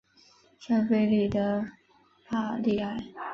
[0.59, 1.63] 圣费利德
[2.25, 2.97] 帕利埃。